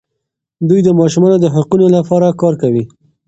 [0.69, 2.83] دوی د ماشومانو د حقونو لپاره کار کوي.